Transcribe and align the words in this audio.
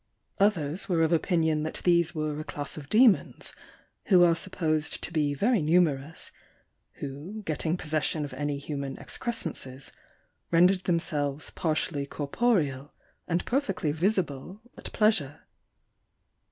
Others 0.39 0.89
were 0.89 1.03
of 1.03 1.11
opinion 1.11 1.61
that 1.61 1.81
these 1.83 2.15
were 2.15 2.39
a 2.39 2.43
class 2.43 2.75
of 2.75 2.89
demons, 2.89 3.53
who 4.07 4.23
are 4.23 4.33
supposed 4.33 5.03
to 5.03 5.11
be 5.13 5.35
very 5.35 5.61
numerous, 5.61 6.31
who 6.93 7.43
getting 7.45 7.77
possession 7.77 8.25
of 8.25 8.33
any 8.33 8.57
human 8.57 8.97
excrescences, 8.97 9.91
rendered 10.49 10.85
them 10.85 10.97
selves 10.99 11.51
partially 11.51 12.07
corporeal, 12.07 12.91
and 13.27 13.45
perfectly 13.45 13.91
visible 13.91 14.59
at 14.75 14.91
pleasure. 14.91 15.41